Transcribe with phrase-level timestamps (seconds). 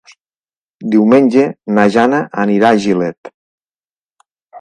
[0.93, 1.43] Diumenge
[1.79, 3.31] na Jana anirà a Gilet.